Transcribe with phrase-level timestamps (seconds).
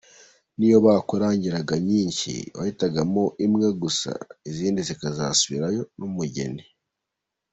[0.57, 3.67] niyo bakuzaniraga nyinshi, wahitagamo imwe
[4.49, 6.63] izindi zikazasubiranayo n’umugeni.